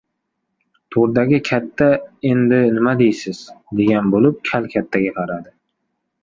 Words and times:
To‘rdagi 0.95 1.39
katta 1.49 1.89
endi 2.29 2.59
nima 2.79 2.95
deysiz, 3.03 3.43
degan 3.83 4.11
bo‘lib, 4.17 4.41
kal 4.53 4.67
kattaga 4.75 5.13
qaradi. 5.21 5.55